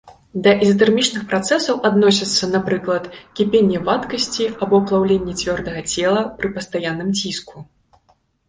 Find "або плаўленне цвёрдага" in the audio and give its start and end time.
4.67-5.81